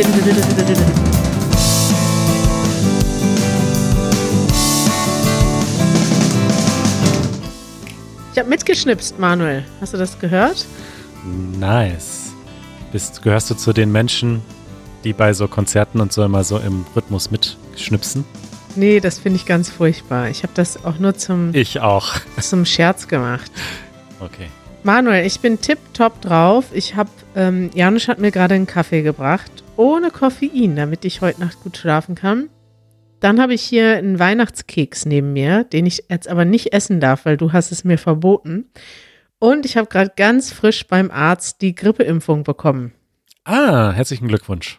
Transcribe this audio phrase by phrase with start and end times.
[0.00, 0.06] Ich
[8.38, 9.62] habe mitgeschnipst, Manuel.
[9.82, 10.64] Hast du das gehört?
[11.58, 12.32] Nice.
[12.92, 14.40] Bist, gehörst du zu den Menschen,
[15.04, 18.24] die bei so Konzerten und so immer so im Rhythmus mitschnipsen?
[18.76, 20.30] Nee, das finde ich ganz furchtbar.
[20.30, 22.14] Ich habe das auch nur zum, Ich auch.
[22.40, 23.50] zum Scherz gemacht.
[24.18, 24.46] Okay.
[24.82, 26.64] Manuel, ich bin tipptopp drauf.
[26.72, 31.40] Ich habe, ähm, Janusz hat mir gerade einen Kaffee gebracht, ohne Koffein, damit ich heute
[31.40, 32.50] Nacht gut schlafen kann.
[33.18, 37.24] Dann habe ich hier einen Weihnachtskeks neben mir, den ich jetzt aber nicht essen darf,
[37.24, 38.66] weil du hast es mir verboten.
[39.38, 42.92] Und ich habe gerade ganz frisch beim Arzt die Grippeimpfung bekommen.
[43.44, 44.78] Ah, herzlichen Glückwunsch.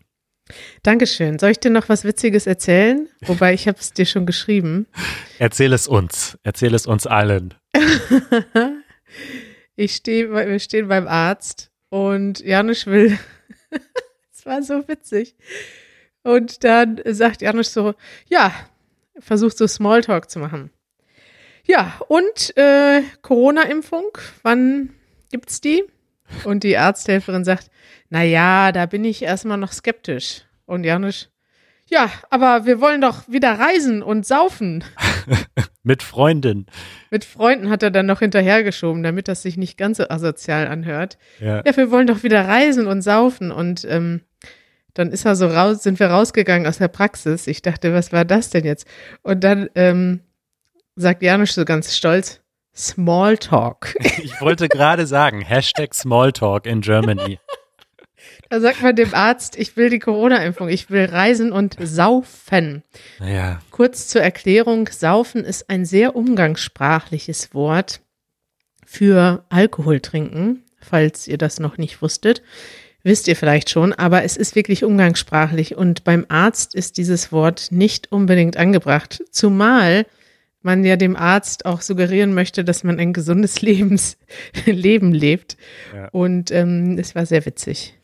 [0.84, 1.40] Dankeschön.
[1.40, 3.10] Soll ich dir noch was Witziges erzählen?
[3.22, 4.86] Wobei ich habe es dir schon geschrieben.
[5.40, 6.38] Erzähl es uns.
[6.44, 7.56] Erzähl es uns allen.
[9.78, 13.18] Ich stehe, wir stehen beim Arzt und Janusz will,
[14.42, 15.36] es war so witzig.
[16.24, 17.94] Und dann sagt Janusz so,
[18.28, 18.52] ja,
[19.20, 20.72] versucht so Smalltalk zu machen.
[21.64, 24.96] Ja, und äh, Corona-Impfung, wann
[25.32, 25.84] gibt's die?
[26.44, 27.70] Und die Arzthelferin sagt,
[28.10, 30.46] na ja, da bin ich erstmal noch skeptisch.
[30.66, 31.30] Und Janusz,
[31.86, 34.84] ja, aber wir wollen doch wieder reisen und saufen.
[35.84, 36.66] Mit Freundin.
[37.12, 41.18] Mit Freunden hat er dann noch hinterhergeschoben, damit das sich nicht ganz so asozial anhört.
[41.40, 41.62] Ja.
[41.66, 43.52] Ja, wir wollen doch wieder reisen und saufen.
[43.52, 44.22] Und ähm,
[44.94, 47.48] dann ist er so raus, sind wir rausgegangen aus der Praxis.
[47.48, 48.88] Ich dachte, was war das denn jetzt?
[49.22, 50.22] Und dann ähm,
[50.96, 52.42] sagt Janusz so ganz stolz,
[52.76, 53.96] Smalltalk.
[54.24, 57.40] Ich wollte gerade sagen, Hashtag Smalltalk in Germany.
[58.50, 62.84] Da sagt man dem Arzt, ich will die Corona-Impfung, ich will reisen und saufen.
[63.20, 68.02] Naja, Kurz zur Erklärung, saufen ist ein sehr umgangssprachliches Wort
[68.86, 72.42] für Alkohol trinken, falls ihr das noch nicht wusstet.
[73.04, 77.68] Wisst ihr vielleicht schon, aber es ist wirklich umgangssprachlich und beim Arzt ist dieses Wort
[77.72, 80.06] nicht unbedingt angebracht, zumal
[80.62, 84.18] man ja dem Arzt auch suggerieren möchte, dass man ein gesundes Lebens
[84.66, 85.58] Leben lebt.
[85.96, 86.10] Ja.
[86.10, 87.96] Und ähm, es war sehr witzig.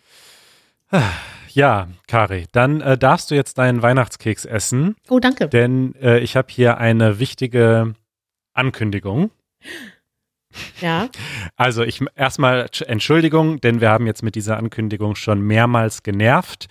[1.49, 5.47] ja, Kari, dann äh, darfst du jetzt deinen Weihnachtskeks essen, Oh, danke.
[5.49, 7.93] denn äh, ich habe hier eine wichtige
[8.53, 9.31] Ankündigung.
[10.81, 11.09] Ja,
[11.55, 16.67] Also ich erstmal Tsch- Entschuldigung, denn wir haben jetzt mit dieser Ankündigung schon mehrmals genervt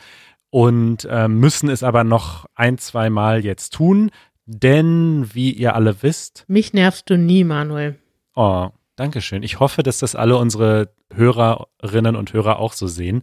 [0.51, 4.11] und äh, müssen es aber noch ein, zwei Mal jetzt tun,
[4.47, 7.99] denn wie ihr alle wisst, mich nervst du nie, Manuel.
[8.35, 9.43] oh, Dankeschön.
[9.43, 13.23] Ich hoffe, dass das alle unsere Hörerinnen und Hörer auch so sehen,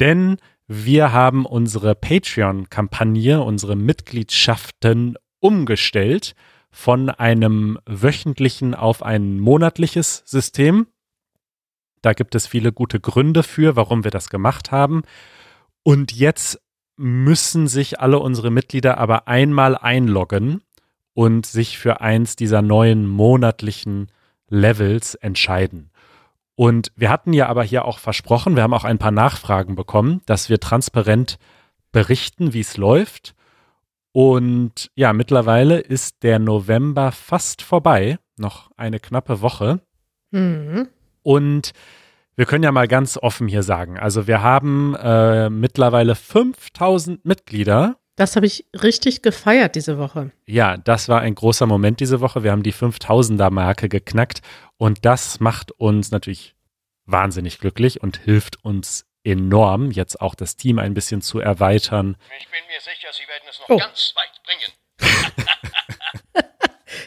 [0.00, 6.34] denn wir haben unsere Patreon-Kampagne, unsere Mitgliedschaften umgestellt
[6.74, 10.88] von einem wöchentlichen auf ein monatliches System.
[12.02, 15.02] Da gibt es viele gute Gründe für, warum wir das gemacht haben.
[15.84, 16.60] Und jetzt
[16.96, 20.62] müssen sich alle unsere Mitglieder aber einmal einloggen
[21.12, 24.10] und sich für eins dieser neuen monatlichen
[24.48, 25.92] Levels entscheiden.
[26.56, 30.22] Und wir hatten ja aber hier auch versprochen, wir haben auch ein paar Nachfragen bekommen,
[30.26, 31.38] dass wir transparent
[31.92, 33.36] berichten, wie es läuft.
[34.16, 39.80] Und ja, mittlerweile ist der November fast vorbei, noch eine knappe Woche.
[40.30, 40.86] Mhm.
[41.24, 41.72] Und
[42.36, 47.96] wir können ja mal ganz offen hier sagen, also wir haben äh, mittlerweile 5000 Mitglieder.
[48.14, 50.30] Das habe ich richtig gefeiert diese Woche.
[50.46, 52.44] Ja, das war ein großer Moment diese Woche.
[52.44, 54.42] Wir haben die 5000er Marke geknackt
[54.76, 56.54] und das macht uns natürlich
[57.04, 62.16] wahnsinnig glücklich und hilft uns enorm, jetzt auch das Team ein bisschen zu erweitern.
[62.38, 63.78] Ich bin mir sicher, Sie werden es noch Oh.
[63.78, 64.72] ganz weit bringen.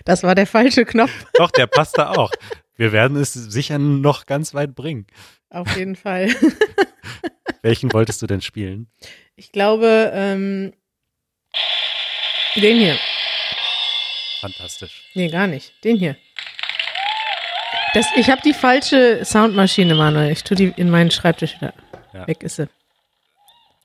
[0.05, 1.11] Das war der falsche Knopf.
[1.33, 2.31] Doch, der passt da auch.
[2.75, 5.05] Wir werden es sicher noch ganz weit bringen.
[5.49, 6.33] Auf jeden Fall.
[7.61, 8.89] Welchen wolltest du denn spielen?
[9.35, 10.73] Ich glaube, ähm,
[12.55, 12.97] den hier.
[14.39, 15.09] Fantastisch.
[15.13, 15.73] Nee, gar nicht.
[15.83, 16.15] Den hier.
[17.93, 20.31] Das, ich habe die falsche Soundmaschine, Manuel.
[20.31, 21.73] Ich tue die in meinen Schreibtisch wieder.
[22.17, 22.27] Ja.
[22.27, 22.67] Weg ist sie.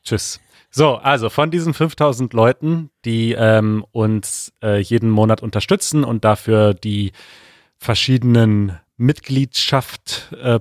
[0.04, 0.40] Tschüss.
[0.70, 6.72] So, also von diesen 5000 Leuten, die ähm, uns äh, jeden Monat unterstützen und dafür
[6.72, 7.12] die
[7.76, 10.58] verschiedenen Mitgliedschaft äh,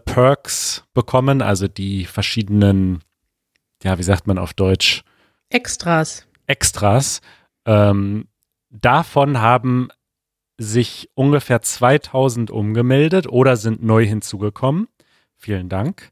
[0.93, 3.03] bekommen, also die verschiedenen,
[3.83, 5.03] ja, wie sagt man auf Deutsch,
[5.49, 6.25] Extras.
[6.47, 7.21] Extras.
[7.65, 8.27] Ähm,
[8.69, 9.89] davon haben
[10.57, 14.87] sich ungefähr 2000 umgemeldet oder sind neu hinzugekommen.
[15.37, 16.11] Vielen Dank.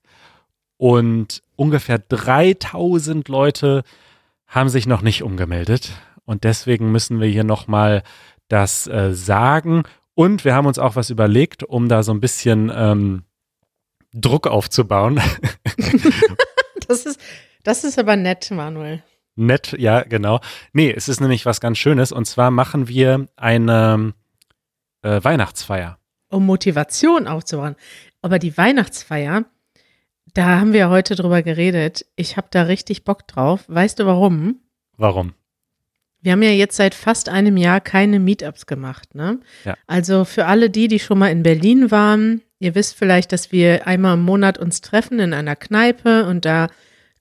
[0.77, 3.83] Und ungefähr 3000 Leute
[4.47, 5.91] haben sich noch nicht umgemeldet.
[6.23, 8.03] Und deswegen müssen wir hier nochmal
[8.47, 9.83] das äh, sagen.
[10.15, 13.23] Und wir haben uns auch was überlegt, um da so ein bisschen ähm,
[14.13, 15.21] Druck aufzubauen.
[16.87, 17.19] Das ist,
[17.63, 19.03] Das ist aber nett, Manuel.
[19.35, 20.39] Nett, ja, genau.
[20.73, 22.11] Nee, es ist nämlich was ganz Schönes.
[22.11, 24.15] Und zwar machen wir eine
[25.03, 25.99] äh, Weihnachtsfeier.
[26.31, 27.75] Um Motivation aufzubauen.
[28.23, 29.45] Aber die Weihnachtsfeier,
[30.39, 32.05] da haben wir ja heute drüber geredet.
[32.15, 33.65] Ich habe da richtig Bock drauf.
[33.67, 34.61] Weißt du warum?
[34.95, 35.33] Warum?
[36.21, 39.41] Wir haben ja jetzt seit fast einem Jahr keine Meetups gemacht, ne?
[39.65, 39.75] Ja.
[39.85, 43.85] Also für alle die, die schon mal in Berlin waren, ihr wisst vielleicht, dass wir
[43.85, 46.67] einmal im Monat uns treffen in einer Kneipe und da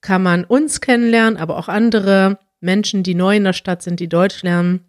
[0.00, 4.08] kann man uns kennenlernen, aber auch andere Menschen, die neu in der Stadt sind, die
[4.08, 4.84] Deutsch lernen.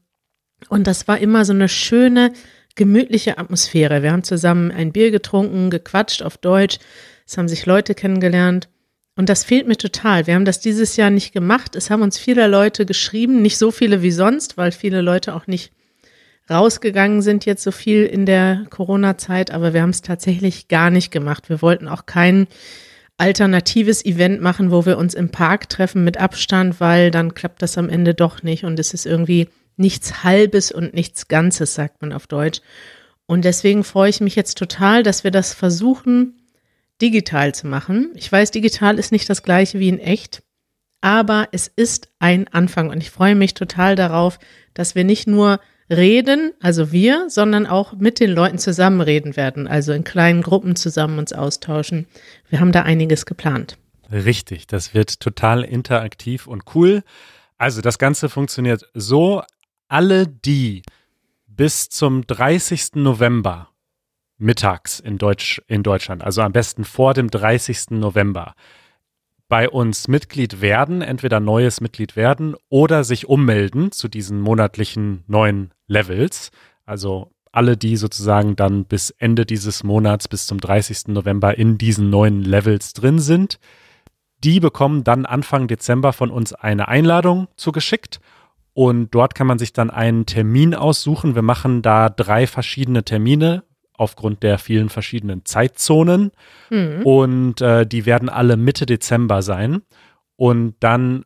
[0.67, 2.31] Und das war immer so eine schöne,
[2.75, 4.03] gemütliche Atmosphäre.
[4.03, 6.77] Wir haben zusammen ein Bier getrunken, gequatscht auf Deutsch.
[7.29, 8.69] Es haben sich Leute kennengelernt.
[9.15, 10.25] Und das fehlt mir total.
[10.25, 11.75] Wir haben das dieses Jahr nicht gemacht.
[11.75, 15.45] Es haben uns viele Leute geschrieben, nicht so viele wie sonst, weil viele Leute auch
[15.45, 15.71] nicht
[16.49, 21.11] rausgegangen sind jetzt so viel in der Corona-Zeit, aber wir haben es tatsächlich gar nicht
[21.11, 21.49] gemacht.
[21.49, 22.47] Wir wollten auch kein
[23.17, 27.77] alternatives Event machen, wo wir uns im Park treffen mit Abstand, weil dann klappt das
[27.77, 32.11] am Ende doch nicht und es ist irgendwie nichts Halbes und nichts Ganzes, sagt man
[32.11, 32.61] auf Deutsch.
[33.27, 36.38] Und deswegen freue ich mich jetzt total, dass wir das versuchen,
[37.01, 38.11] digital zu machen.
[38.15, 40.43] Ich weiß, digital ist nicht das gleiche wie in echt,
[41.01, 44.39] aber es ist ein Anfang und ich freue mich total darauf,
[44.73, 45.59] dass wir nicht nur
[45.89, 51.17] reden, also wir, sondern auch mit den Leuten zusammenreden werden, also in kleinen Gruppen zusammen
[51.17, 52.07] uns austauschen.
[52.49, 53.77] Wir haben da einiges geplant.
[54.11, 57.03] Richtig, das wird total interaktiv und cool.
[57.57, 59.43] Also das Ganze funktioniert so,
[59.87, 60.83] alle die
[61.47, 62.95] bis zum 30.
[62.95, 63.69] November
[64.39, 67.91] mittags in, Deutsch, in Deutschland, also am besten vor dem 30.
[67.91, 68.55] November,
[69.49, 75.73] bei uns Mitglied werden, entweder neues Mitglied werden oder sich ummelden zu diesen monatlichen neuen
[75.87, 76.51] Levels.
[76.85, 81.07] Also alle, die sozusagen dann bis Ende dieses Monats, bis zum 30.
[81.07, 83.59] November in diesen neuen Levels drin sind,
[84.43, 88.21] die bekommen dann Anfang Dezember von uns eine Einladung zugeschickt.
[88.73, 91.35] Und dort kann man sich dann einen Termin aussuchen.
[91.35, 93.63] Wir machen da drei verschiedene Termine
[93.99, 96.31] aufgrund der vielen verschiedenen Zeitzonen.
[96.69, 97.01] Mhm.
[97.03, 99.81] Und äh, die werden alle Mitte Dezember sein.
[100.35, 101.25] Und dann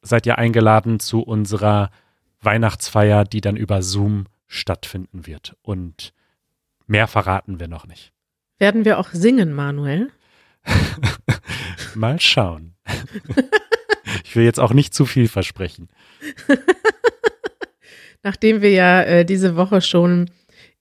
[0.00, 1.90] seid ihr eingeladen zu unserer
[2.40, 5.56] Weihnachtsfeier, die dann über Zoom stattfinden wird.
[5.62, 6.14] Und
[6.86, 8.12] mehr verraten wir noch nicht.
[8.58, 10.10] Werden wir auch singen, Manuel?
[11.94, 12.74] Mal schauen.
[14.24, 15.88] ich will jetzt auch nicht zu viel versprechen.
[18.22, 20.30] Nachdem wir ja äh, diese Woche schon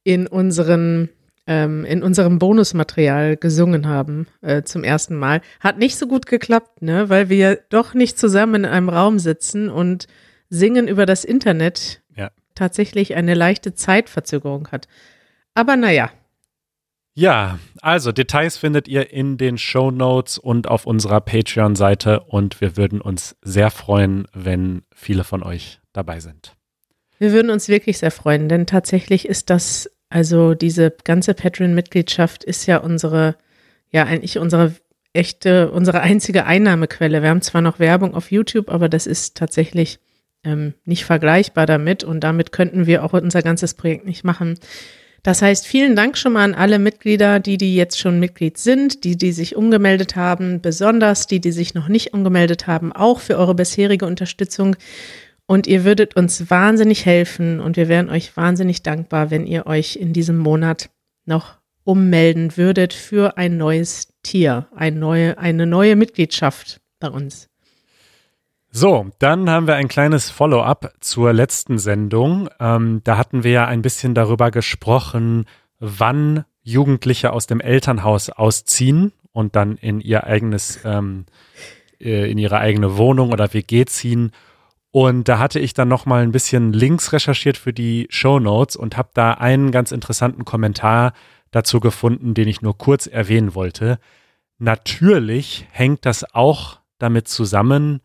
[0.04, 1.10] in unseren
[1.48, 5.42] ähm, in unserem Bonusmaterial gesungen haben äh, zum ersten Mal.
[5.62, 9.70] Hat nicht so gut geklappt, ne, weil wir doch nicht zusammen in einem Raum sitzen
[9.70, 10.08] und
[10.50, 12.30] singen über das Internet ja.
[12.54, 14.88] tatsächlich eine leichte Zeitverzögerung hat.
[15.54, 16.12] Aber naja.
[17.14, 22.78] Ja, also Details findet ihr in den Show Notes und auf unserer Patreon-Seite und wir
[22.78, 26.56] würden uns sehr freuen, wenn viele von euch dabei sind.
[27.18, 32.65] Wir würden uns wirklich sehr freuen, denn tatsächlich ist das also diese ganze Patreon-Mitgliedschaft ist
[32.65, 33.36] ja unsere,
[33.92, 34.74] ja eigentlich unsere
[35.13, 37.21] echte, unsere einzige Einnahmequelle.
[37.21, 40.00] Wir haben zwar noch Werbung auf YouTube, aber das ist tatsächlich
[40.44, 44.57] ähm, nicht vergleichbar damit und damit könnten wir auch unser ganzes Projekt nicht machen.
[45.24, 49.04] Das heißt, vielen Dank schon mal an alle Mitglieder, die, die jetzt schon Mitglied sind,
[49.04, 53.37] die, die sich umgemeldet haben, besonders die, die sich noch nicht umgemeldet haben, auch für
[53.37, 54.78] eure bisherige Unterstützung.
[55.47, 59.95] Und ihr würdet uns wahnsinnig helfen und wir wären euch wahnsinnig dankbar, wenn ihr euch
[59.95, 60.89] in diesem Monat
[61.25, 67.47] noch ummelden würdet für ein neues Tier, eine neue, eine neue Mitgliedschaft bei uns.
[68.69, 72.49] So, dann haben wir ein kleines Follow-up zur letzten Sendung.
[72.59, 75.45] Ähm, da hatten wir ja ein bisschen darüber gesprochen,
[75.80, 81.25] wann Jugendliche aus dem Elternhaus ausziehen und dann in ihr eigenes, ähm,
[82.01, 84.33] äh, in ihre eigene Wohnung oder WG ziehen
[84.97, 88.75] und da hatte ich dann noch mal ein bisschen Links recherchiert für die Show Notes
[88.75, 91.13] und habe da einen ganz interessanten Kommentar
[91.51, 93.99] dazu gefunden, den ich nur kurz erwähnen wollte.
[94.57, 98.01] Natürlich hängt das auch damit zusammen,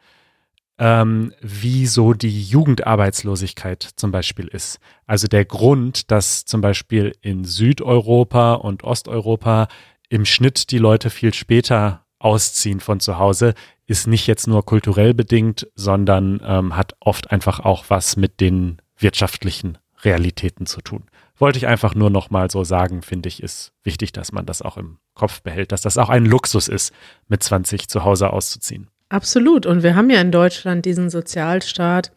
[0.77, 4.79] ähm, wie so die Jugendarbeitslosigkeit zum Beispiel ist.
[5.07, 9.69] Also der Grund, dass zum Beispiel in Südeuropa und Osteuropa
[10.11, 13.55] im Schnitt die Leute viel später ausziehen von zu Hause,
[13.87, 18.81] ist nicht jetzt nur kulturell bedingt, sondern ähm, hat oft einfach auch was mit den
[18.97, 21.05] wirtschaftlichen Realitäten zu tun.
[21.37, 24.63] Wollte ich einfach nur noch mal so sagen, finde ich, ist wichtig, dass man das
[24.63, 26.93] auch im Kopf behält, dass das auch ein Luxus ist,
[27.29, 28.89] mit 20 zu Hause auszuziehen.
[29.09, 29.67] Absolut.
[29.67, 32.13] Und wir haben ja in Deutschland diesen Sozialstaat,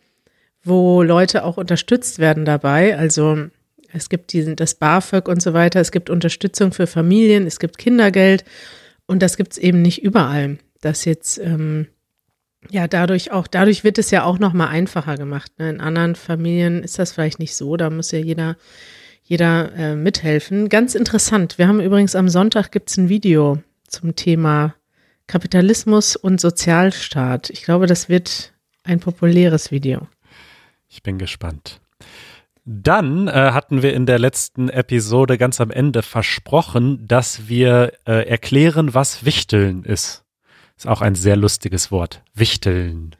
[0.64, 2.98] wo Leute auch unterstützt werden dabei.
[2.98, 3.48] Also
[3.92, 5.80] es gibt diesen, das BAföG und so weiter.
[5.80, 7.48] Es gibt Unterstützung für Familien.
[7.48, 8.46] Es gibt Kindergeld.
[9.08, 11.88] Und das gibt es eben nicht überall dass jetzt ähm,
[12.70, 15.52] Ja, dadurch auch, dadurch wird es ja auch noch mal einfacher gemacht.
[15.58, 15.70] Ne?
[15.70, 18.56] In anderen Familien ist das vielleicht nicht so, da muss ja jeder,
[19.24, 20.70] jeder äh, mithelfen.
[20.70, 21.58] Ganz interessant.
[21.58, 24.76] Wir haben übrigens am Sonntag gibt's ein Video zum Thema
[25.28, 27.50] Kapitalismus und Sozialstaat.
[27.50, 30.08] Ich glaube, das wird ein populäres Video.
[30.88, 31.82] Ich bin gespannt.
[32.66, 38.28] Dann äh, hatten wir in der letzten Episode ganz am Ende versprochen, dass wir äh,
[38.28, 40.24] erklären, was Wichteln ist.
[40.76, 42.24] Ist auch ein sehr lustiges Wort.
[42.34, 43.16] Wichteln.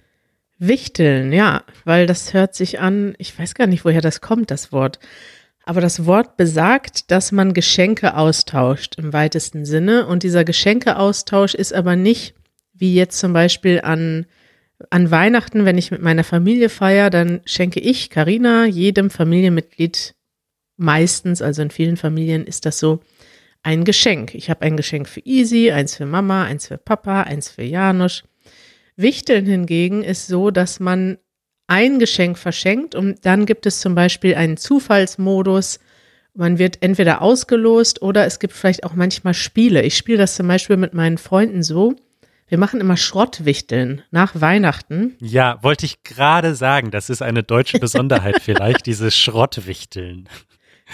[0.58, 4.72] Wichteln, ja, weil das hört sich an, ich weiß gar nicht, woher das kommt, das
[4.72, 5.00] Wort.
[5.64, 10.08] Aber das Wort besagt, dass man Geschenke austauscht im weitesten Sinne.
[10.08, 12.36] Und dieser Geschenkeaustausch ist aber nicht
[12.74, 14.25] wie jetzt zum Beispiel an,
[14.89, 20.15] an Weihnachten, wenn ich mit meiner Familie feiere, dann schenke ich, Karina, jedem Familienmitglied
[20.77, 23.00] meistens, also in vielen Familien ist das so,
[23.63, 24.36] ein Geschenk.
[24.36, 28.24] Ich habe ein Geschenk für Easy, eins für Mama, eins für Papa, eins für Janusz.
[28.96, 31.17] Wichteln hingegen ist so, dass man
[31.67, 35.79] ein Geschenk verschenkt und dann gibt es zum Beispiel einen Zufallsmodus.
[36.36, 39.82] Man wird entweder ausgelost oder es gibt vielleicht auch manchmal Spiele.
[39.82, 41.96] Ich spiele das zum Beispiel mit meinen Freunden so.
[42.48, 45.16] Wir machen immer Schrottwichteln nach Weihnachten.
[45.20, 50.30] Ja, wollte ich gerade sagen, das ist eine deutsche Besonderheit vielleicht, dieses Schrottwichteln.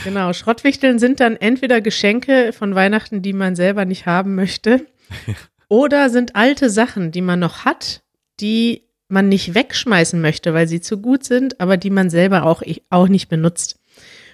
[0.06, 4.86] Genau, Schrottwichteln sind dann entweder Geschenke von Weihnachten, die man selber nicht haben möchte,
[5.68, 8.02] oder sind alte Sachen, die man noch hat,
[8.40, 12.64] die man nicht wegschmeißen möchte, weil sie zu gut sind, aber die man selber auch,
[12.90, 13.81] auch nicht benutzt.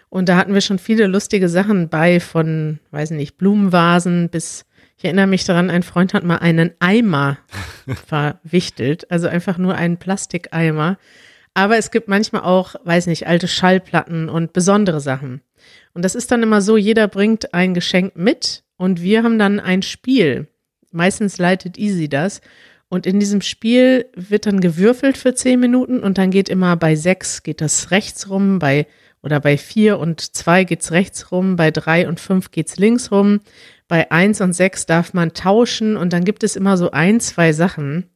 [0.09, 4.65] Und da hatten wir schon viele lustige Sachen bei, von, weiß nicht, Blumenvasen bis,
[4.97, 7.37] ich erinnere mich daran, ein Freund hat mal einen Eimer
[8.07, 10.97] verwichtelt, also einfach nur einen Plastikeimer.
[11.53, 15.41] Aber es gibt manchmal auch, weiß nicht, alte Schallplatten und besondere Sachen.
[15.93, 19.59] Und das ist dann immer so, jeder bringt ein Geschenk mit und wir haben dann
[19.59, 20.47] ein Spiel.
[20.91, 22.41] Meistens leitet Easy das.
[22.89, 26.95] Und in diesem Spiel wird dann gewürfelt für zehn Minuten und dann geht immer bei
[26.95, 28.87] sechs geht das rechts rum, bei
[29.27, 33.41] oder bei vier und zwei geht's rechts rum, bei drei und fünf geht's links rum,
[33.89, 37.51] bei eins und sechs darf man tauschen und dann gibt es immer so ein, zwei
[37.51, 38.09] Sachen,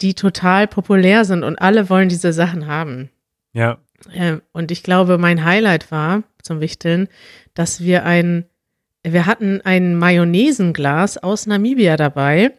[0.00, 3.10] die total populär sind und alle wollen diese Sachen haben.
[3.52, 3.76] Ja.
[4.10, 7.08] Äh, und ich glaube, mein Highlight war zum Wichteln,
[7.52, 8.46] dass wir ein,
[9.02, 12.52] wir hatten ein Mayonnaisenglas aus Namibia dabei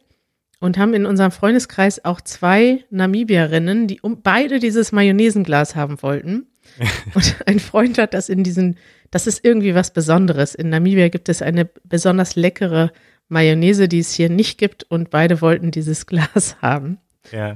[0.59, 6.45] und haben in unserem Freundeskreis auch zwei Namibierinnen, die um beide dieses Mayonnaisenglas haben wollten.
[7.13, 8.77] Und ein Freund hat das in diesen,
[9.11, 10.55] das ist irgendwie was Besonderes.
[10.55, 12.91] In Namibia gibt es eine besonders leckere
[13.29, 16.97] Mayonnaise, die es hier nicht gibt und beide wollten dieses Glas haben.
[17.31, 17.55] Ja.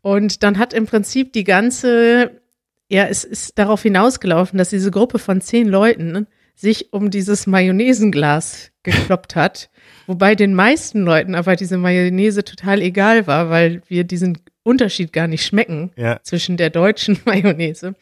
[0.00, 2.42] Und dann hat im Prinzip die ganze
[2.88, 8.70] ja, es ist darauf hinausgelaufen, dass diese Gruppe von zehn Leuten sich um dieses Mayonnaisenglas
[8.82, 9.70] gekloppt hat,
[10.06, 15.26] wobei den meisten Leuten aber diese Mayonnaise total egal war, weil wir diesen Unterschied gar
[15.26, 16.20] nicht schmecken Ja.
[16.22, 17.94] zwischen der deutschen Mayonnaise.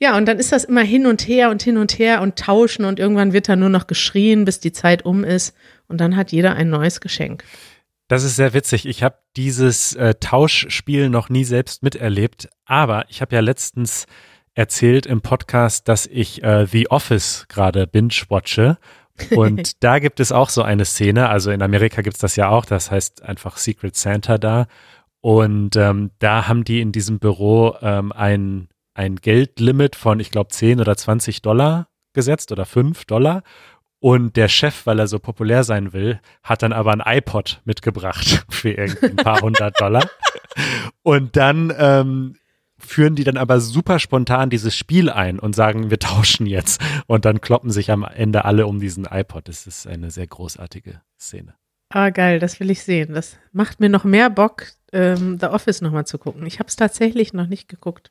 [0.00, 2.84] Ja, und dann ist das immer hin und her und hin und her und tauschen
[2.84, 5.56] und irgendwann wird da nur noch geschrien, bis die Zeit um ist
[5.88, 7.44] und dann hat jeder ein neues Geschenk.
[8.06, 8.86] Das ist sehr witzig.
[8.86, 14.06] Ich habe dieses äh, Tauschspiel noch nie selbst miterlebt, aber ich habe ja letztens
[14.54, 18.78] erzählt im Podcast, dass ich äh, The Office gerade binge-watche.
[19.30, 22.48] Und da gibt es auch so eine Szene, also in Amerika gibt es das ja
[22.48, 24.66] auch, das heißt einfach Secret Santa da.
[25.20, 30.50] Und ähm, da haben die in diesem Büro ähm, ein, ein Geldlimit von, ich glaube,
[30.50, 33.42] 10 oder 20 Dollar gesetzt oder 5 Dollar.
[34.00, 38.44] Und der Chef, weil er so populär sein will, hat dann aber ein iPod mitgebracht
[38.50, 40.08] für irgendwie ein paar hundert Dollar.
[41.02, 42.36] Und dann ähm,
[42.78, 46.80] führen die dann aber super spontan dieses Spiel ein und sagen, wir tauschen jetzt.
[47.06, 49.48] Und dann kloppen sich am Ende alle um diesen iPod.
[49.48, 51.54] Das ist eine sehr großartige Szene.
[51.90, 53.14] Ah, geil, das will ich sehen.
[53.14, 56.46] Das macht mir noch mehr Bock, ähm, The Office nochmal zu gucken.
[56.46, 58.10] Ich habe es tatsächlich noch nicht geguckt.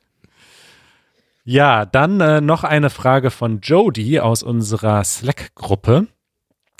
[1.50, 6.06] Ja, dann äh, noch eine Frage von Jody aus unserer Slack-Gruppe.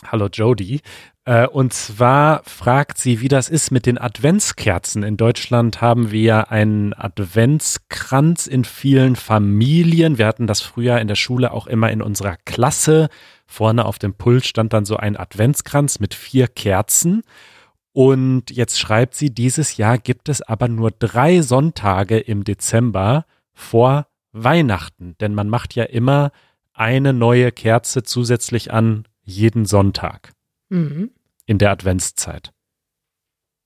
[0.07, 0.83] Hallo Jody.
[1.25, 5.05] Äh, und zwar fragt sie, wie das ist mit den Adventskerzen.
[5.05, 10.19] In Deutschland haben wir einen Adventskranz in vielen Familien.
[10.19, 13.09] Wir hatten das früher in der Schule auch immer in unserer Klasse.
[13.47, 17.23] Vorne auf dem Pult stand dann so ein Adventskranz mit vier Kerzen.
[17.95, 24.05] Und jetzt schreibt sie, dieses Jahr gibt es aber nur drei Sonntage im Dezember vor
[24.33, 26.31] Weihnachten, denn man macht ja immer
[26.73, 30.33] eine neue Kerze zusätzlich an jeden Sonntag
[30.71, 31.11] Mhm.
[31.47, 32.53] in der Adventszeit.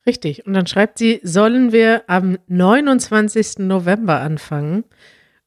[0.07, 0.47] Richtig.
[0.47, 3.59] Und dann schreibt sie, sollen wir am 29.
[3.67, 4.85] November anfangen?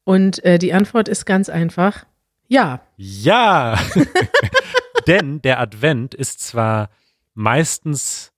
[0.04, 2.06] Und äh, die Antwort ist ganz einfach,
[2.48, 2.80] ja.
[2.96, 3.78] Ja,
[5.06, 6.90] denn der Advent ist zwar
[7.34, 8.32] meistens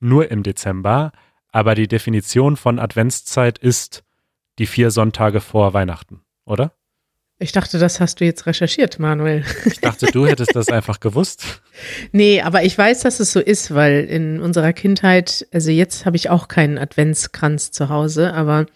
[0.00, 1.12] nur im Dezember,
[1.50, 4.04] Aber die Definition von Adventszeit ist
[4.58, 6.72] die vier Sonntage vor Weihnachten, oder?
[7.40, 9.44] Ich dachte, das hast du jetzt recherchiert, Manuel.
[9.64, 11.62] Ich dachte, du hättest das einfach gewusst.
[12.10, 16.16] Nee, aber ich weiß, dass es so ist, weil in unserer Kindheit, also jetzt habe
[16.16, 18.66] ich auch keinen Adventskranz zu Hause, aber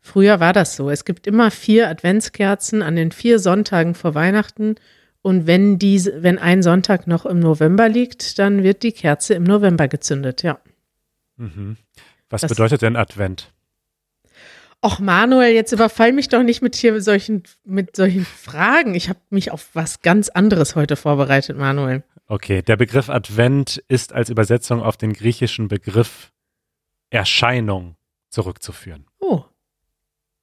[0.00, 0.88] früher war das so.
[0.88, 4.76] Es gibt immer vier Adventskerzen an den vier Sonntagen vor Weihnachten.
[5.22, 9.42] Und wenn diese, wenn ein Sonntag noch im November liegt, dann wird die Kerze im
[9.42, 10.60] November gezündet, ja.
[11.36, 11.78] Mhm.
[12.30, 13.52] Was Das- bedeutet denn Advent?
[14.82, 18.94] Och, Manuel, jetzt überfall mich doch nicht mit hier solchen, mit solchen Fragen.
[18.94, 22.04] Ich habe mich auf was ganz anderes heute vorbereitet, Manuel.
[22.28, 26.32] Okay, der Begriff Advent ist als Übersetzung auf den griechischen Begriff
[27.10, 27.96] Erscheinung
[28.30, 29.06] zurückzuführen.
[29.18, 29.44] Oh.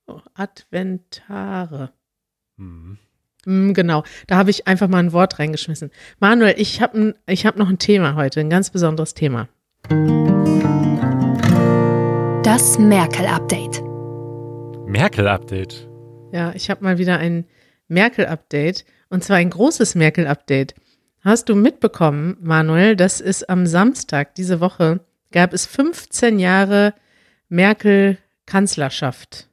[0.08, 1.94] oh Adventare.
[2.58, 2.98] Mhm.
[3.46, 5.92] Mm, genau, da habe ich einfach mal ein Wort reingeschmissen.
[6.20, 9.50] Manuel, ich habe ich hab noch ein Thema heute, ein ganz besonderes Thema.
[12.44, 13.93] Das Merkel-Update.
[14.94, 15.88] Merkel-Update.
[16.34, 17.48] Ja, ich habe mal wieder ein
[17.88, 20.76] Merkel-Update und zwar ein großes Merkel-Update.
[21.22, 25.00] Hast du mitbekommen, Manuel, dass es am Samstag diese Woche
[25.32, 26.94] gab es 15 Jahre
[27.50, 29.48] Merkel-Kanzlerschaft.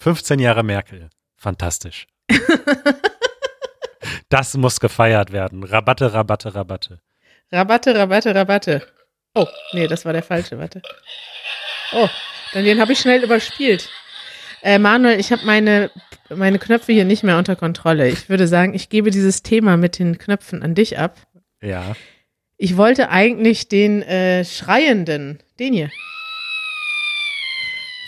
[0.00, 1.10] 15 Jahre Merkel.
[1.36, 2.08] Fantastisch.
[4.30, 5.62] das muss gefeiert werden.
[5.62, 6.98] Rabatte, Rabatte, Rabatte.
[7.52, 8.84] Rabatte, Rabatte, Rabatte.
[9.34, 10.82] Oh, nee, das war der falsche, warte.
[11.92, 12.08] Oh,
[12.52, 13.88] dann den habe ich schnell überspielt.
[14.62, 15.90] Äh, Manuel, ich habe meine,
[16.28, 18.08] meine Knöpfe hier nicht mehr unter Kontrolle.
[18.08, 21.16] Ich würde sagen, ich gebe dieses Thema mit den Knöpfen an dich ab.
[21.60, 21.96] Ja.
[22.56, 25.90] Ich wollte eigentlich den äh, Schreienden, den hier.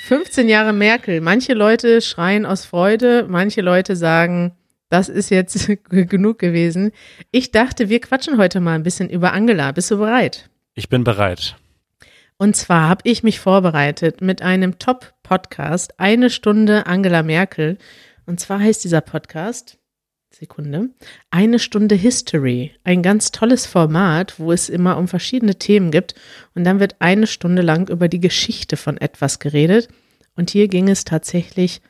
[0.07, 1.21] 15 Jahre Merkel.
[1.21, 4.53] Manche Leute schreien aus Freude, manche Leute sagen,
[4.91, 6.93] das ist jetzt genug gewesen.
[7.33, 9.73] Ich dachte, wir quatschen heute mal ein bisschen über Angela.
[9.73, 10.51] Bist du bereit?
[10.75, 11.57] Ich bin bereit.
[12.37, 17.79] Und zwar habe ich mich vorbereitet mit einem Top-Podcast, eine Stunde Angela Merkel.
[18.27, 19.79] Und zwar heißt dieser Podcast,
[20.31, 20.91] Sekunde,
[21.31, 22.73] eine Stunde History.
[22.83, 26.15] Ein ganz tolles Format, wo es immer um verschiedene Themen gibt.
[26.55, 29.89] Und dann wird eine Stunde lang über die Geschichte von etwas geredet.
[30.35, 31.81] Und hier ging es tatsächlich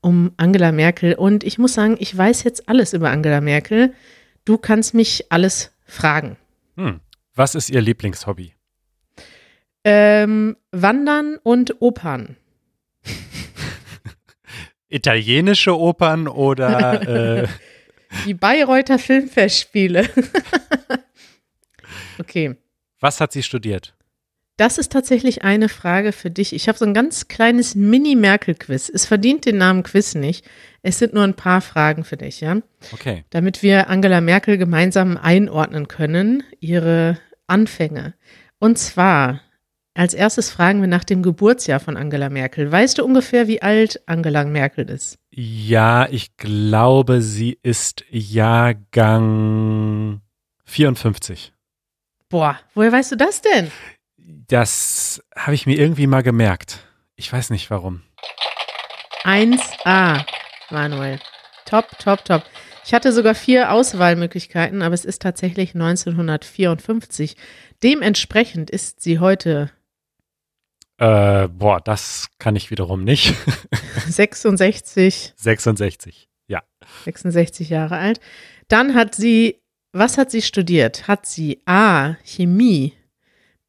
[0.00, 1.14] um Angela Merkel.
[1.14, 3.94] Und ich muss sagen, ich weiß jetzt alles über Angela Merkel.
[4.44, 6.36] Du kannst mich alles fragen.
[6.76, 7.00] Hm.
[7.34, 8.54] Was ist Ihr Lieblingshobby?
[9.84, 12.36] Ähm, Wandern und Opern.
[14.88, 17.48] Italienische Opern oder äh,
[18.26, 20.08] Die Bayreuther Filmfestspiele.
[22.18, 22.56] okay.
[23.00, 23.94] was hat sie studiert?
[24.58, 26.54] Das ist tatsächlich eine Frage für dich.
[26.54, 28.90] Ich habe so ein ganz kleines Mini-Merkel-Quiz.
[28.90, 30.44] Es verdient den Namen Quiz nicht.
[30.82, 32.58] Es sind nur ein paar Fragen für dich, ja?
[32.92, 33.24] Okay.
[33.30, 38.14] Damit wir Angela Merkel gemeinsam einordnen können, ihre Anfänge.
[38.58, 39.40] Und zwar,
[39.94, 42.72] als erstes fragen wir nach dem Geburtsjahr von Angela Merkel.
[42.72, 45.18] Weißt du ungefähr, wie alt Angela Merkel ist?
[45.30, 49.42] Ja, ich glaube, sie ist Jahrgang
[50.64, 51.52] 54.
[52.30, 53.70] Boah, woher weißt du das denn?
[54.16, 56.78] Das habe ich mir irgendwie mal gemerkt.
[57.16, 58.00] Ich weiß nicht warum.
[59.24, 60.24] 1a,
[60.70, 61.18] Manuel.
[61.66, 62.44] Top, top, top.
[62.84, 67.36] Ich hatte sogar vier Auswahlmöglichkeiten, aber es ist tatsächlich 1954.
[67.82, 69.70] Dementsprechend ist sie heute
[71.02, 73.34] Äh, boah, das kann ich wiederum nicht.
[74.06, 76.28] 66, 66.
[76.46, 76.62] Ja.
[77.02, 78.20] 66 Jahre alt.
[78.68, 79.60] Dann hat sie,
[79.92, 81.08] was hat sie studiert?
[81.08, 82.92] Hat sie A, Chemie,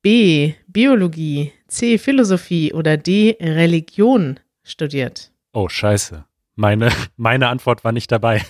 [0.03, 5.31] B, Biologie, C, Philosophie oder D, Religion studiert?
[5.53, 6.25] Oh, scheiße.
[6.53, 8.43] Meine, meine Antwort war nicht dabei.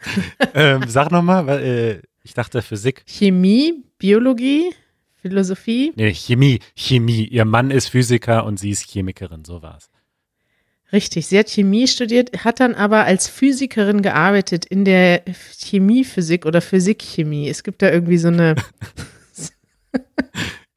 [0.54, 3.02] ähm, sag nochmal, äh, ich dachte Physik.
[3.06, 4.72] Chemie, Biologie,
[5.22, 5.92] Philosophie.
[5.96, 7.24] Nee, Chemie, Chemie.
[7.24, 9.90] Ihr Mann ist Physiker und sie ist Chemikerin, so war's.
[10.92, 15.22] Richtig, sie hat Chemie studiert, hat dann aber als Physikerin gearbeitet in der
[15.58, 17.48] Chemiephysik oder Physikchemie.
[17.48, 18.56] Es gibt da irgendwie so eine,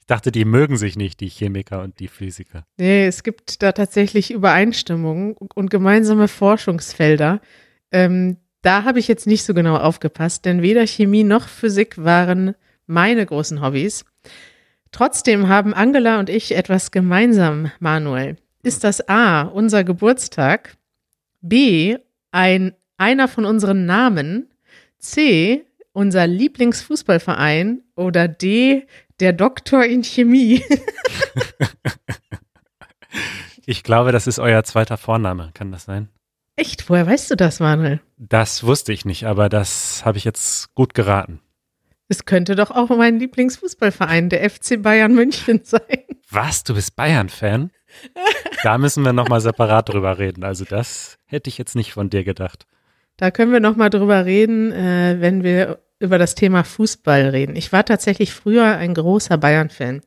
[0.04, 2.66] Ich dachte, die mögen sich nicht, die Chemiker und die Physiker.
[2.78, 7.40] nee, es gibt da tatsächlich Übereinstimmungen und gemeinsame Forschungsfelder.
[7.90, 12.54] Ähm, da habe ich jetzt nicht so genau aufgepasst, denn weder Chemie noch Physik waren
[12.86, 14.04] meine großen Hobbys.
[14.92, 18.38] Trotzdem haben Angela und ich etwas gemeinsam, Manuel.
[18.62, 20.78] Ist das A, unser Geburtstag?
[21.42, 21.98] B,
[22.32, 24.50] ein, einer von unseren Namen?
[25.00, 27.82] C, unser Lieblingsfußballverein?
[27.96, 28.88] Oder D,
[29.20, 30.64] der Doktor in Chemie?
[33.66, 35.52] Ich glaube, das ist euer zweiter Vorname.
[35.54, 36.10] Kann das sein?
[36.56, 38.02] Echt, woher weißt du das, Manuel?
[38.18, 41.40] Das wusste ich nicht, aber das habe ich jetzt gut geraten.
[42.08, 45.82] Es könnte doch auch mein Lieblingsfußballverein, der FC Bayern München, sein.
[46.30, 46.64] Was?
[46.64, 47.72] Du bist Bayern-Fan?
[48.64, 50.44] Da müssen wir nochmal separat drüber reden.
[50.44, 52.66] Also das hätte ich jetzt nicht von dir gedacht.
[53.18, 57.56] Da können wir nochmal drüber reden, äh, wenn wir über das Thema Fußball reden.
[57.56, 60.02] Ich war tatsächlich früher ein großer Bayern-Fan.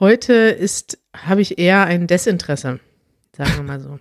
[0.00, 2.80] Heute ist, habe ich eher ein Desinteresse,
[3.36, 3.98] sagen wir mal so.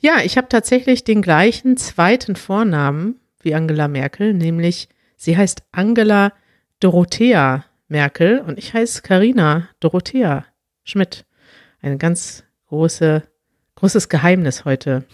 [0.00, 6.32] Ja, ich habe tatsächlich den gleichen zweiten Vornamen wie Angela Merkel, nämlich sie heißt Angela
[6.80, 10.44] Dorothea Merkel und ich heiße Karina Dorothea
[10.84, 11.24] Schmidt.
[11.80, 13.22] Ein ganz große,
[13.76, 15.04] großes Geheimnis heute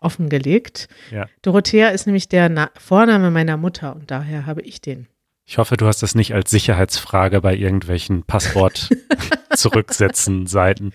[0.00, 0.88] offengelegt.
[1.10, 1.26] Ja.
[1.42, 5.06] Dorothea ist nämlich der Na Vorname meiner Mutter und daher habe ich den.
[5.46, 8.88] Ich hoffe, du hast das nicht als Sicherheitsfrage bei irgendwelchen Passwort
[9.54, 10.92] zurücksetzen Seiten.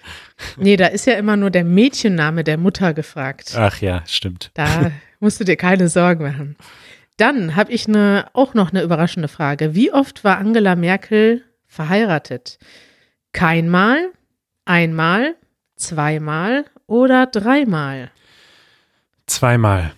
[0.57, 3.53] Nee, da ist ja immer nur der Mädchenname der Mutter gefragt.
[3.55, 4.49] Ach ja, stimmt.
[4.55, 6.55] Da musst du dir keine Sorgen machen.
[7.19, 9.75] Dann habe ich eine, auch noch eine überraschende Frage.
[9.75, 12.59] Wie oft war Angela Merkel verheiratet?
[13.33, 14.11] Keinmal,
[14.63, 15.35] einmal,
[15.75, 18.11] zweimal oder dreimal?
[19.27, 19.91] Zweimal.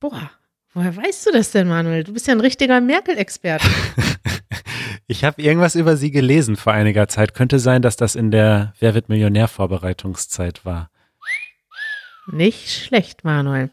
[0.00, 0.30] Boah,
[0.72, 2.04] woher weißt du das denn, Manuel?
[2.04, 3.68] Du bist ja ein richtiger Merkel-Experte.
[5.06, 7.34] Ich habe irgendwas über sie gelesen vor einiger Zeit.
[7.34, 10.90] Könnte sein, dass das in der Wer wird Millionär Vorbereitungszeit war.
[12.30, 13.70] Nicht schlecht, Manuel.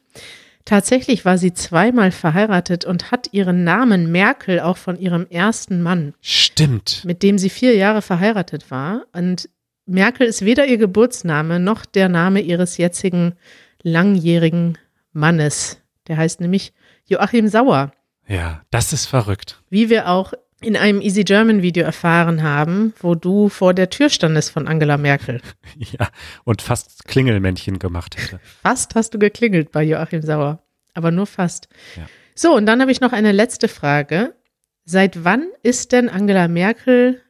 [0.69, 6.13] Tatsächlich war sie zweimal verheiratet und hat ihren Namen Merkel auch von ihrem ersten Mann,
[6.21, 7.03] Stimmt.
[7.05, 9.07] mit dem sie vier Jahre verheiratet war.
[9.11, 9.49] Und
[9.87, 13.33] Merkel ist weder ihr Geburtsname noch der Name ihres jetzigen
[13.81, 14.77] langjährigen
[15.11, 15.81] Mannes.
[16.07, 16.71] Der heißt nämlich
[17.05, 17.91] Joachim Sauer.
[18.27, 19.63] Ja, das ist verrückt.
[19.71, 24.09] Wie wir auch in einem Easy German Video erfahren haben, wo du vor der Tür
[24.09, 25.41] standest von Angela Merkel.
[25.77, 26.09] Ja,
[26.43, 28.39] und fast Klingelmännchen gemacht hätte.
[28.63, 30.61] Fast hast du geklingelt bei Joachim Sauer,
[30.93, 31.69] aber nur fast.
[31.95, 32.05] Ja.
[32.35, 34.35] So, und dann habe ich noch eine letzte Frage.
[34.83, 37.21] Seit wann ist denn Angela Merkel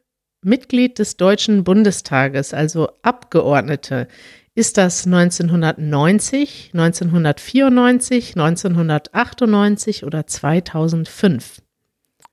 [0.42, 4.08] Mitglied des Deutschen Bundestages, also Abgeordnete?
[4.54, 11.62] Ist das 1990, 1994, 1998 oder 2005?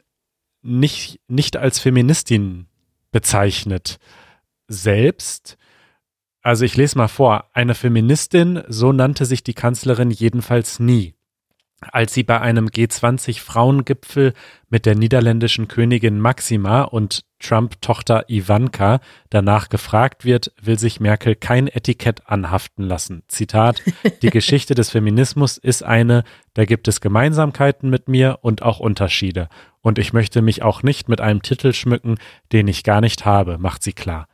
[0.62, 2.66] nicht, nicht als Feministin
[3.12, 3.98] bezeichnet
[4.68, 5.56] selbst.
[6.42, 11.14] Also ich lese mal vor, eine Feministin, so nannte sich die Kanzlerin jedenfalls nie.
[11.80, 14.32] Als sie bei einem G20-Frauengipfel
[14.68, 21.68] mit der niederländischen Königin Maxima und Trump-Tochter Ivanka danach gefragt wird, will sich Merkel kein
[21.68, 23.22] Etikett anhaften lassen.
[23.28, 23.82] Zitat,
[24.22, 29.48] die Geschichte des Feminismus ist eine, da gibt es Gemeinsamkeiten mit mir und auch Unterschiede.
[29.80, 32.16] Und ich möchte mich auch nicht mit einem Titel schmücken,
[32.52, 34.28] den ich gar nicht habe, macht sie klar.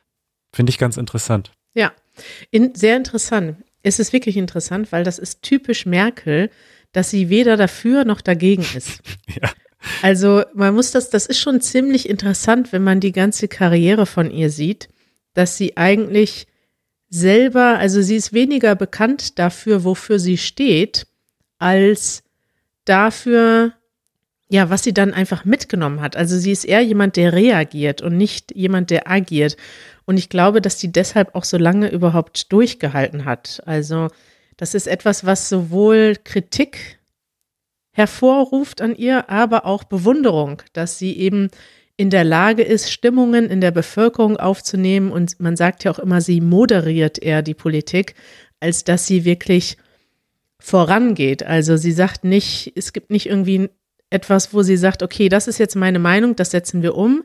[0.54, 1.52] Finde ich ganz interessant.
[1.74, 1.92] Ja,
[2.50, 3.56] in, sehr interessant.
[3.82, 6.50] Es ist wirklich interessant, weil das ist typisch Merkel,
[6.92, 9.02] dass sie weder dafür noch dagegen ist.
[9.40, 9.50] Ja.
[10.02, 14.30] Also man muss das, das ist schon ziemlich interessant, wenn man die ganze Karriere von
[14.30, 14.88] ihr sieht,
[15.34, 16.46] dass sie eigentlich
[17.08, 21.06] selber, also sie ist weniger bekannt dafür, wofür sie steht,
[21.58, 22.22] als
[22.84, 23.72] dafür,
[24.48, 26.16] ja, was sie dann einfach mitgenommen hat.
[26.16, 29.56] Also sie ist eher jemand, der reagiert und nicht jemand, der agiert.
[30.04, 33.62] Und ich glaube, dass die deshalb auch so lange überhaupt durchgehalten hat.
[33.66, 34.08] Also
[34.56, 36.98] das ist etwas, was sowohl Kritik
[37.92, 41.48] hervorruft an ihr, aber auch Bewunderung, dass sie eben
[41.96, 45.12] in der Lage ist, Stimmungen in der Bevölkerung aufzunehmen.
[45.12, 48.14] Und man sagt ja auch immer, sie moderiert eher die Politik,
[48.61, 49.76] als dass sie wirklich
[50.59, 51.42] vorangeht.
[51.42, 53.68] Also sie sagt nicht, es gibt nicht irgendwie
[54.11, 57.24] etwas, wo sie sagt, okay, das ist jetzt meine Meinung, das setzen wir um,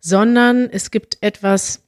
[0.00, 1.82] sondern es gibt etwas,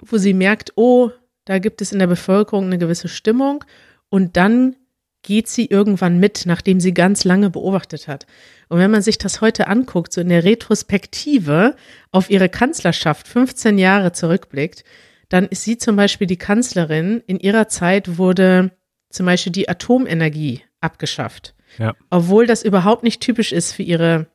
[0.00, 1.10] wo sie merkt, oh,
[1.44, 3.64] da gibt es in der Bevölkerung eine gewisse Stimmung
[4.08, 4.76] und dann
[5.22, 8.26] geht sie irgendwann mit, nachdem sie ganz lange beobachtet hat.
[8.68, 11.76] Und wenn man sich das heute anguckt, so in der Retrospektive
[12.10, 14.84] auf ihre Kanzlerschaft 15 Jahre zurückblickt,
[15.28, 17.22] dann ist sie zum Beispiel die Kanzlerin.
[17.26, 18.70] In ihrer Zeit wurde
[19.10, 21.54] zum Beispiel die Atomenergie abgeschafft.
[21.78, 21.94] Ja.
[22.10, 24.26] Obwohl das überhaupt nicht typisch ist für ihre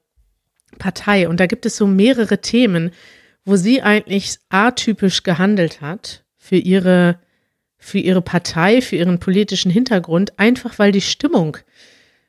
[0.77, 1.27] Partei.
[1.27, 2.91] Und da gibt es so mehrere Themen,
[3.45, 7.19] wo sie eigentlich atypisch gehandelt hat für ihre
[7.83, 11.57] für ihre Partei, für ihren politischen Hintergrund, einfach weil die Stimmung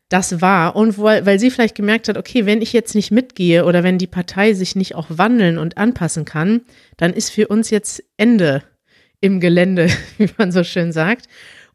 [0.08, 3.64] das war und weil, weil sie vielleicht gemerkt hat, okay, wenn ich jetzt nicht mitgehe
[3.64, 6.62] oder wenn die Partei sich nicht auch wandeln und anpassen kann,
[6.96, 8.64] dann ist für uns jetzt Ende
[9.20, 9.88] im Gelände,
[10.18, 11.26] wie man so schön sagt.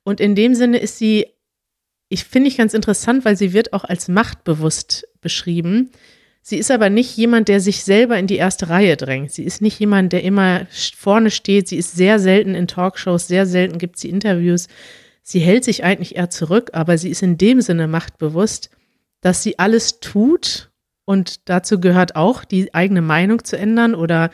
[0.04, 1.28] Und in dem Sinne ist sie,
[2.10, 5.92] ich finde ich ganz interessant, weil sie wird auch als machtbewusst beschrieben.
[6.50, 9.32] Sie ist aber nicht jemand, der sich selber in die erste Reihe drängt.
[9.32, 10.66] Sie ist nicht jemand, der immer
[10.98, 11.68] vorne steht.
[11.68, 14.68] Sie ist sehr selten in Talkshows, sehr selten gibt sie Interviews.
[15.22, 18.72] Sie hält sich eigentlich eher zurück, aber sie ist in dem Sinne machtbewusst,
[19.22, 20.72] dass sie alles tut
[21.06, 24.32] und dazu gehört auch, die eigene Meinung zu ändern oder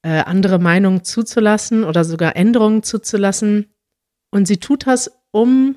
[0.00, 3.66] äh, andere Meinungen zuzulassen oder sogar Änderungen zuzulassen.
[4.30, 5.76] Und sie tut das, um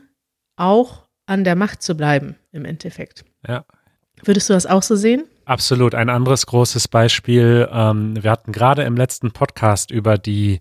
[0.55, 3.25] auch an der Macht zu bleiben, im Endeffekt.
[3.45, 3.65] Ja.
[4.23, 5.25] Würdest du das auch so sehen?
[5.47, 5.95] Absolut.
[5.95, 7.69] Ein anderes großes Beispiel.
[7.71, 10.59] Ähm, wir hatten gerade im letzten Podcast über die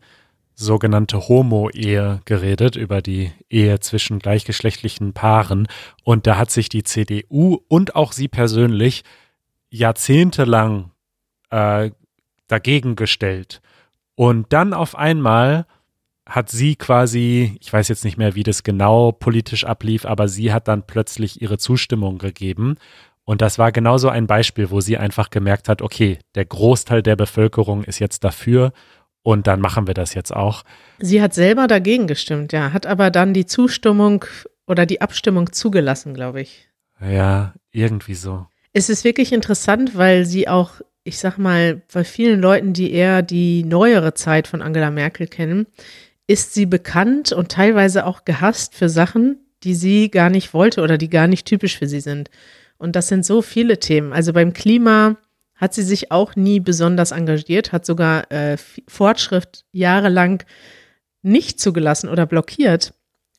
[0.55, 5.67] sogenannte Homo-Ehe geredet, über die Ehe zwischen gleichgeschlechtlichen Paaren.
[6.05, 9.03] Und da hat sich die CDU und auch sie persönlich
[9.71, 10.93] jahrzehntelang
[11.51, 11.91] äh,
[12.47, 13.63] dagegen gestellt.
[14.15, 15.67] Und dann auf einmal
[16.27, 20.53] hat sie quasi, ich weiß jetzt nicht mehr, wie das genau politisch ablief, aber sie
[20.53, 22.77] hat dann plötzlich ihre Zustimmung gegeben.
[23.27, 27.17] Und das war genauso ein Beispiel, wo sie einfach gemerkt hat, okay, der Großteil der
[27.17, 28.73] Bevölkerung ist jetzt dafür
[29.23, 30.63] und dann machen wir das jetzt auch.
[31.01, 34.25] Sie hat selber dagegen gestimmt, ja, hat aber dann die Zustimmung
[34.69, 36.69] oder die Abstimmung zugelassen, glaube ich.
[37.01, 38.47] Ja, irgendwie so.
[38.73, 43.23] Es ist wirklich interessant, weil sie auch, ich sag mal, bei vielen Leuten, die eher
[43.23, 45.67] die neuere Zeit von Angela Merkel kennen,
[46.29, 50.97] ist sie bekannt und teilweise auch gehasst für Sachen, die sie gar nicht wollte oder
[50.97, 52.31] die gar nicht typisch für sie sind.
[52.79, 54.13] Und das sind so viele Themen.
[54.13, 55.17] Also beim Klima
[55.55, 60.43] hat sie sich auch nie besonders engagiert, hat sogar äh, Fortschritt jahrelang
[61.23, 62.93] nicht zugelassen oder blockiert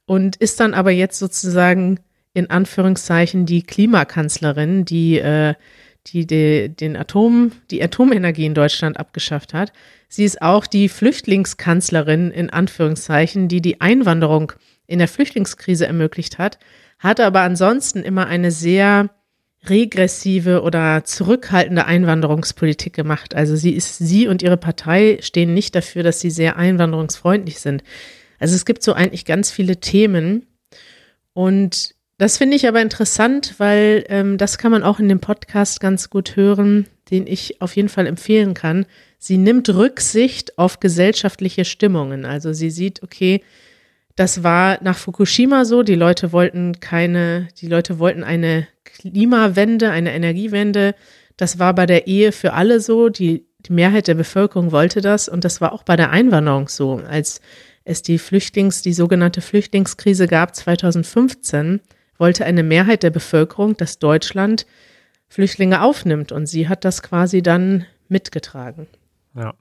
[0.05, 1.99] und ist dann aber jetzt sozusagen
[2.33, 5.53] in Anführungszeichen die Klimakanzlerin, die, äh,
[6.07, 9.71] die, die den Atom, die Atomenergie in Deutschland abgeschafft hat.
[10.09, 14.53] Sie ist auch die Flüchtlingskanzlerin in Anführungszeichen, die die Einwanderung
[14.87, 16.57] in der Flüchtlingskrise ermöglicht hat,
[16.99, 19.09] hat aber ansonsten immer eine sehr
[19.69, 23.35] regressive oder zurückhaltende Einwanderungspolitik gemacht.
[23.35, 27.83] Also sie ist, sie und ihre Partei stehen nicht dafür, dass sie sehr einwanderungsfreundlich sind.
[28.39, 30.45] Also es gibt so eigentlich ganz viele Themen.
[31.33, 35.79] Und das finde ich aber interessant, weil ähm, das kann man auch in dem Podcast
[35.79, 38.85] ganz gut hören, den ich auf jeden Fall empfehlen kann.
[39.19, 42.25] Sie nimmt Rücksicht auf gesellschaftliche Stimmungen.
[42.25, 43.43] Also sie sieht, okay,
[44.17, 50.11] das war nach Fukushima so, die Leute wollten keine, die Leute wollten eine Klimawende, eine
[50.11, 50.95] Energiewende.
[51.37, 53.09] Das war bei der Ehe für alle so.
[53.09, 55.29] Die, die Mehrheit der Bevölkerung wollte das.
[55.29, 56.99] Und das war auch bei der Einwanderung so.
[57.07, 57.41] Als
[57.83, 61.79] es die Flüchtlings, die sogenannte Flüchtlingskrise gab 2015,
[62.17, 64.65] wollte eine Mehrheit der Bevölkerung, dass Deutschland
[65.29, 66.31] Flüchtlinge aufnimmt.
[66.31, 68.87] Und sie hat das quasi dann mitgetragen.
[69.35, 69.53] Ja.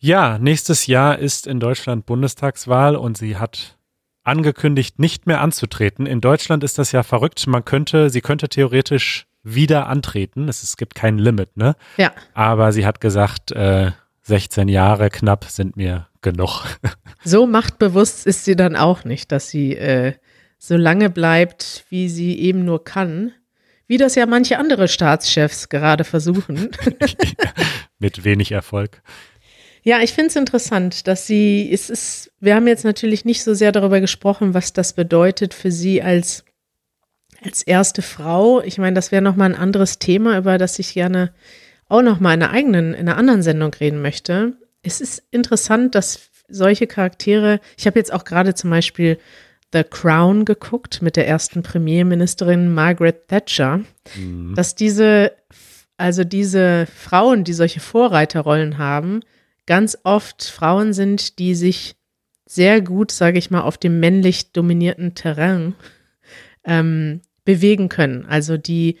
[0.00, 3.76] Ja, nächstes Jahr ist in Deutschland Bundestagswahl und sie hat
[4.22, 6.06] angekündigt, nicht mehr anzutreten.
[6.06, 7.46] In Deutschland ist das ja verrückt.
[7.46, 10.48] Man könnte, sie könnte theoretisch wieder antreten.
[10.48, 11.74] Es, es gibt kein Limit, ne?
[11.96, 12.12] Ja.
[12.34, 16.64] Aber sie hat gesagt, äh, 16 Jahre knapp sind mir genug.
[17.24, 20.14] So machtbewusst ist sie dann auch nicht, dass sie äh,
[20.56, 23.32] so lange bleibt, wie sie eben nur kann.
[23.86, 26.70] Wie das ja manche andere Staatschefs gerade versuchen.
[27.98, 29.02] Mit wenig Erfolg.
[29.88, 33.54] Ja, ich finde es interessant, dass sie, es ist, wir haben jetzt natürlich nicht so
[33.54, 36.44] sehr darüber gesprochen, was das bedeutet für sie als,
[37.42, 38.60] als erste Frau.
[38.60, 41.32] Ich meine, das wäre nochmal ein anderes Thema, über das ich gerne
[41.88, 44.58] auch nochmal in einer eigenen, in einer anderen Sendung reden möchte.
[44.82, 49.18] Es ist interessant, dass solche Charaktere, ich habe jetzt auch gerade zum Beispiel
[49.72, 53.80] The Crown geguckt mit der ersten Premierministerin Margaret Thatcher,
[54.16, 54.54] mhm.
[54.54, 55.32] dass diese,
[55.96, 59.22] also diese Frauen, die solche Vorreiterrollen haben,
[59.68, 61.94] ganz oft Frauen sind, die sich
[62.46, 65.74] sehr gut, sage ich mal, auf dem männlich dominierten Terrain
[66.64, 68.24] ähm, bewegen können.
[68.24, 68.98] Also die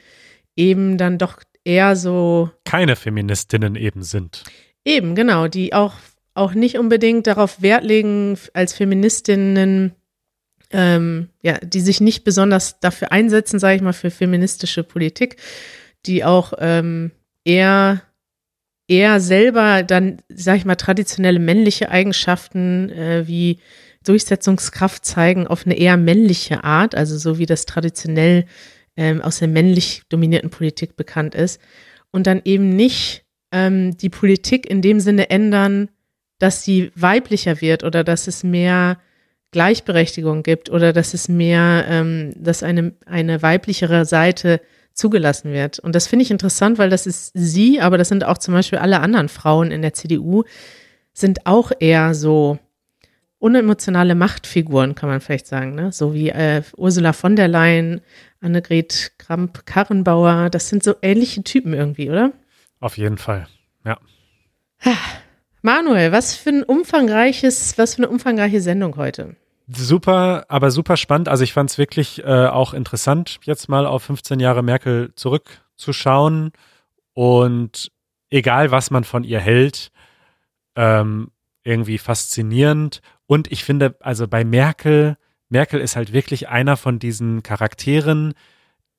[0.54, 2.50] eben dann doch eher so.
[2.66, 4.44] Keine Feministinnen eben sind.
[4.84, 5.94] Eben, genau, die auch,
[6.34, 9.94] auch nicht unbedingt darauf Wert legen, als Feministinnen,
[10.70, 15.36] ähm, ja, die sich nicht besonders dafür einsetzen, sage ich mal, für feministische Politik,
[16.04, 17.12] die auch ähm,
[17.44, 18.02] eher
[18.88, 23.58] eher selber dann, sag ich mal, traditionelle männliche Eigenschaften äh, wie
[24.04, 28.46] Durchsetzungskraft zeigen auf eine eher männliche Art, also so wie das traditionell
[28.96, 31.60] ähm, aus der männlich dominierten Politik bekannt ist.
[32.10, 35.90] Und dann eben nicht ähm, die Politik in dem Sinne ändern,
[36.38, 38.98] dass sie weiblicher wird oder dass es mehr
[39.50, 44.60] Gleichberechtigung gibt oder dass es mehr, ähm, dass eine, eine weiblichere Seite
[44.98, 45.78] zugelassen wird.
[45.78, 48.78] Und das finde ich interessant, weil das ist sie, aber das sind auch zum Beispiel
[48.78, 50.42] alle anderen Frauen in der CDU,
[51.12, 52.58] sind auch eher so
[53.38, 55.92] unemotionale Machtfiguren, kann man vielleicht sagen, ne?
[55.92, 58.00] So wie äh, Ursula von der Leyen,
[58.40, 62.32] Annegret Kramp-Karrenbauer, das sind so ähnliche Typen irgendwie, oder?
[62.80, 63.46] Auf jeden Fall,
[63.84, 63.98] ja.
[65.62, 69.36] Manuel, was für ein umfangreiches, was für eine umfangreiche Sendung heute.
[69.70, 71.28] Super, aber super spannend.
[71.28, 76.52] Also ich fand es wirklich äh, auch interessant, jetzt mal auf 15 Jahre Merkel zurückzuschauen.
[77.12, 77.92] Und
[78.30, 79.90] egal, was man von ihr hält,
[80.74, 81.30] ähm,
[81.64, 83.02] irgendwie faszinierend.
[83.26, 85.18] Und ich finde, also bei Merkel,
[85.50, 88.32] Merkel ist halt wirklich einer von diesen Charakteren,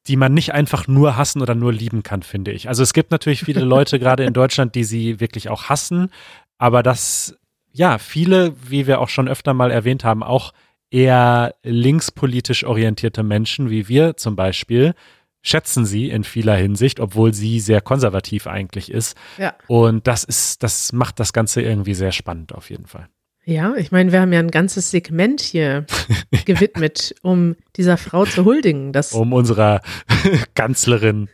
[0.08, 2.68] die man nicht einfach nur hassen oder nur lieben kann, finde ich.
[2.68, 6.12] Also es gibt natürlich viele Leute gerade in Deutschland, die sie wirklich auch hassen,
[6.58, 7.40] aber das,
[7.80, 10.52] ja, viele, wie wir auch schon öfter mal erwähnt haben, auch
[10.92, 14.96] eher linkspolitisch orientierte Menschen, wie wir zum Beispiel,
[15.42, 19.16] schätzen sie in vieler Hinsicht, obwohl sie sehr konservativ eigentlich ist.
[19.38, 19.56] Ja.
[19.68, 23.08] Und das ist, das macht das Ganze irgendwie sehr spannend auf jeden Fall.
[23.46, 25.86] Ja, ich meine, wir haben ja ein ganzes Segment hier
[26.46, 28.92] gewidmet, um dieser Frau zu huldigen.
[28.92, 29.80] Das um unserer
[30.54, 31.30] Kanzlerin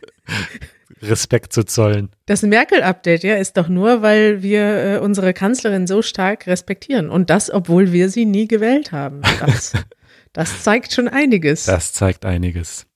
[1.02, 2.10] Respekt zu zollen.
[2.26, 7.10] Das Merkel-Update, ja, ist doch nur, weil wir äh, unsere Kanzlerin so stark respektieren.
[7.10, 9.20] Und das, obwohl wir sie nie gewählt haben.
[9.40, 9.72] Das,
[10.32, 11.64] das zeigt schon einiges.
[11.64, 12.86] Das zeigt einiges.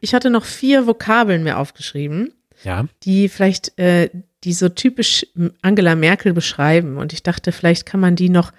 [0.00, 2.32] Ich hatte noch vier Vokabeln mir aufgeschrieben,
[2.64, 2.86] ja.
[3.04, 4.08] die vielleicht äh,
[4.44, 5.26] die so typisch
[5.62, 6.96] Angela Merkel beschreiben.
[6.96, 8.52] Und ich dachte, vielleicht kann man die noch,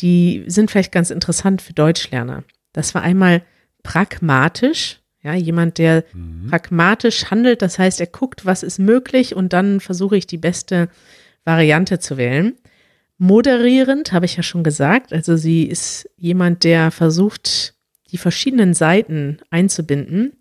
[0.00, 2.44] die sind vielleicht ganz interessant für Deutschlerner.
[2.72, 3.42] Das war einmal
[3.82, 6.48] pragmatisch, ja, jemand, der mhm.
[6.50, 10.88] pragmatisch handelt, das heißt, er guckt, was ist möglich und dann versuche ich die beste
[11.44, 12.54] Variante zu wählen.
[13.18, 17.74] Moderierend, habe ich ja schon gesagt, also sie ist jemand, der versucht,
[18.10, 20.32] die verschiedenen Seiten einzubinden.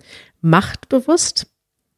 [0.41, 1.47] Machtbewusst,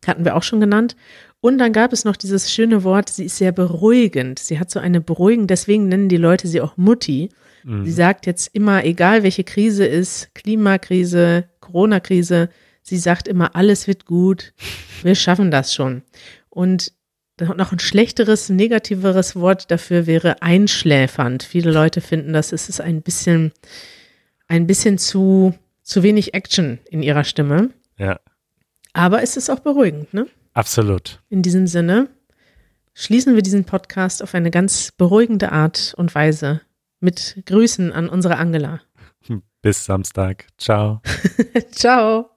[0.06, 0.98] hatten wir auch schon genannt.
[1.40, 4.40] Und dann gab es noch dieses schöne Wort, sie ist sehr beruhigend.
[4.40, 7.30] Sie hat so eine beruhigend, deswegen nennen die Leute sie auch Mutti.
[7.64, 7.86] Mhm.
[7.86, 12.50] Sie sagt jetzt immer, egal welche Krise ist, Klimakrise, Corona-Krise,
[12.84, 14.54] sie sagt immer, alles wird gut,
[15.02, 16.04] wir schaffen das schon.
[16.50, 16.94] Und
[17.40, 21.44] noch ein schlechteres, negativeres Wort dafür wäre einschläfernd.
[21.44, 23.52] Viele Leute finden, dass es ist ein bisschen,
[24.48, 27.72] ein bisschen zu, zu wenig Action in ihrer Stimme.
[27.98, 28.20] Ja.
[28.94, 30.28] Aber es ist auch beruhigend, ne?
[30.54, 31.24] Absolut.
[31.30, 32.10] In diesem Sinne
[32.94, 36.62] schließen wir diesen Podcast auf eine ganz beruhigende Art und Weise
[37.00, 38.82] mit Grüßen an unsere Angela.
[39.64, 40.46] Bis Samstag.
[40.58, 41.02] Ciao.
[41.72, 42.33] Ciao.